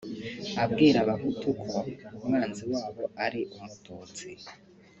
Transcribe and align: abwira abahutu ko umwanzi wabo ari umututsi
abwira 0.63 0.97
abahutu 1.03 1.47
ko 1.61 1.77
umwanzi 2.23 2.63
wabo 2.73 3.03
ari 3.25 3.41
umututsi 3.57 4.27